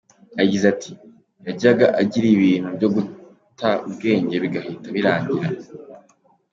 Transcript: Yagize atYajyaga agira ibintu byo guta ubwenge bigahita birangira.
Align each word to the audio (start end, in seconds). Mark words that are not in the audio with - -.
Yagize 0.39 0.65
atYajyaga 0.73 1.85
agira 2.01 2.25
ibintu 2.35 2.67
byo 2.77 2.87
guta 2.93 3.69
ubwenge 3.87 4.35
bigahita 4.43 4.87
birangira. 4.95 5.47